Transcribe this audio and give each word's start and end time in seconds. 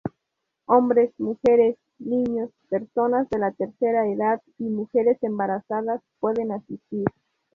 Hombres, 0.65 1.13
mujeres, 1.19 1.77
niños, 1.99 2.49
personas 2.71 3.29
de 3.29 3.37
la 3.37 3.51
tercera 3.51 4.07
edad 4.09 4.41
y 4.57 4.63
mujeres 4.63 5.21
embarazadas 5.21 6.01
pueden 6.19 6.51
asistir. 6.53 7.05